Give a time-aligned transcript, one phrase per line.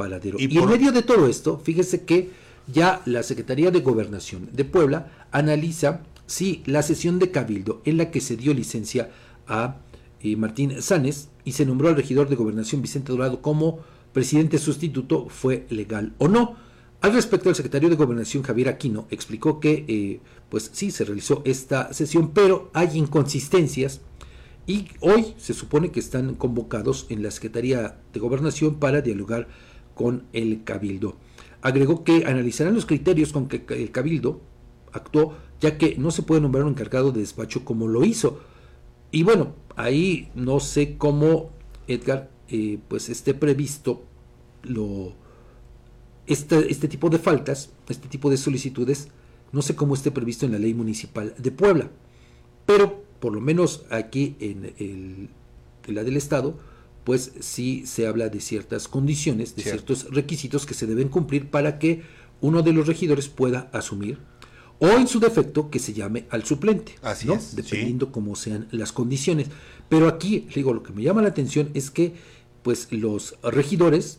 [0.00, 2.30] Y, en medio de todo esto, fíjese que
[2.68, 8.12] ya la Secretaría de Gobernación de Puebla analiza si la sesión de Cabildo en la
[8.12, 9.10] que se dio licencia
[9.48, 9.78] a
[10.20, 13.80] eh, Martín Sanes y se nombró al regidor de Gobernación Vicente Dorado como
[14.12, 16.54] presidente sustituto fue legal o no.
[17.00, 21.42] Al respecto, el secretario de Gobernación Javier Aquino explicó que, eh, pues sí, se realizó
[21.44, 24.00] esta sesión, pero hay inconsistencias
[24.64, 29.48] y hoy se supone que están convocados en la Secretaría de Gobernación para dialogar
[29.98, 31.16] con el Cabildo.
[31.60, 34.40] Agregó que analizarán los criterios con que el Cabildo
[34.92, 38.38] actuó, ya que no se puede nombrar un encargado de despacho como lo hizo.
[39.10, 41.50] Y bueno, ahí no sé cómo
[41.88, 44.04] Edgar eh, pues esté previsto
[44.62, 45.14] lo
[46.28, 49.08] este, este tipo de faltas, este tipo de solicitudes,
[49.50, 51.90] no sé cómo esté previsto en la ley municipal de Puebla.
[52.66, 55.28] Pero por lo menos aquí en, el,
[55.88, 56.56] en la del Estado,
[57.08, 61.78] pues sí se habla de ciertas condiciones, de ciertos requisitos que se deben cumplir para
[61.78, 62.02] que
[62.42, 64.18] uno de los regidores pueda asumir
[64.78, 67.32] o en su defecto que se llame al suplente, Así ¿no?
[67.32, 69.46] es, dependiendo cómo sean las condiciones.
[69.88, 72.12] Pero aquí, digo, lo que me llama la atención es que
[72.62, 74.18] pues los regidores,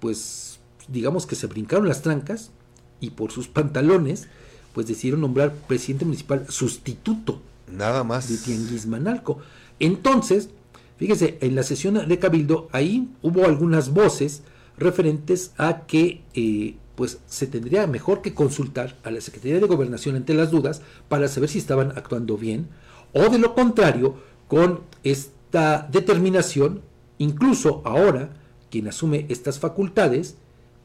[0.00, 2.50] pues digamos que se brincaron las trancas
[2.98, 4.26] y por sus pantalones,
[4.74, 7.40] pues decidieron nombrar presidente municipal sustituto.
[7.70, 8.28] Nada más.
[8.28, 9.38] De Tianguis Manalco.
[9.78, 10.50] Entonces,
[10.96, 14.42] Fíjese, en la sesión de Cabildo, ahí hubo algunas voces
[14.78, 20.16] referentes a que eh, pues se tendría mejor que consultar a la Secretaría de Gobernación
[20.16, 22.68] ante las dudas para saber si estaban actuando bien
[23.12, 24.14] o de lo contrario,
[24.46, 26.82] con esta determinación,
[27.18, 28.30] incluso ahora
[28.70, 30.36] quien asume estas facultades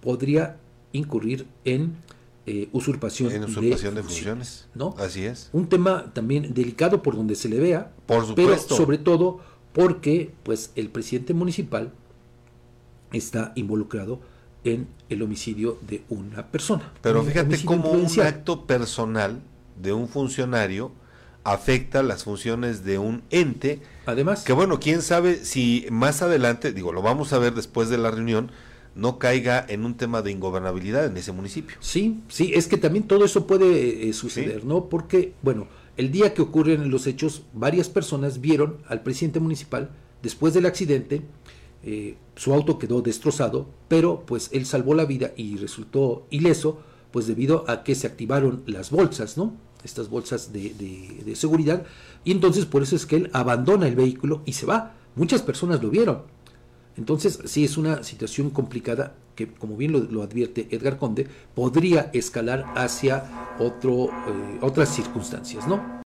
[0.02, 0.58] podría
[0.94, 1.96] incurrir en
[2.46, 4.68] eh, usurpación, en usurpación de, funciones.
[4.74, 4.96] ¿no?
[4.98, 5.50] Así es.
[5.52, 8.66] Un tema también delicado por donde se le vea, por supuesto.
[8.70, 9.40] pero sobre todo
[9.74, 11.92] porque pues el presidente municipal
[13.14, 14.20] está involucrado
[14.64, 16.92] en el homicidio de una persona.
[17.02, 19.42] Pero fíjate cómo un acto personal
[19.82, 20.92] de un funcionario
[21.44, 23.82] afecta las funciones de un ente.
[24.06, 24.44] Además.
[24.44, 28.12] Que bueno, quién sabe si más adelante, digo, lo vamos a ver después de la
[28.12, 28.52] reunión,
[28.96, 31.78] no caiga en un tema de ingobernabilidad en ese municipio.
[31.80, 34.86] Sí, sí, es que también todo eso puede eh, suceder, ¿no?
[34.90, 39.92] Porque, bueno, el día que ocurren los hechos, varias personas vieron al presidente municipal
[40.22, 41.22] después del accidente.
[41.84, 46.80] Eh, su auto quedó destrozado, pero pues él salvó la vida y resultó ileso,
[47.12, 49.54] pues debido a que se activaron las bolsas, ¿no?
[49.84, 50.74] Estas bolsas de,
[51.26, 51.86] de seguridad.
[52.24, 54.94] Y entonces por eso es que él abandona el vehículo y se va.
[55.16, 56.24] Muchas personas lo vieron.
[56.98, 59.16] Entonces, sí es una situación complicada
[59.48, 66.00] como bien lo, advierte Edgar Conde, podría escalar hacia otro, eh, otras circunstancias, ¿no?